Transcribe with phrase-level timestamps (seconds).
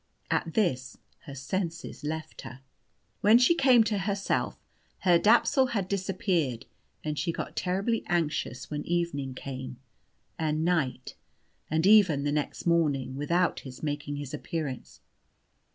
[0.31, 2.61] At this her senses left her.
[3.19, 4.57] When she came to herself,
[5.01, 6.65] Herr Dapsul had disappeared,
[7.03, 9.77] and she got terribly anxious when evening came,
[10.39, 11.13] and night,
[11.69, 15.01] and even the next morning, without his making his appearance.